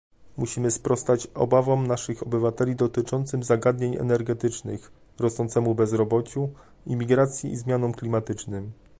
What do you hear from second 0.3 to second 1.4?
Musimy sprostać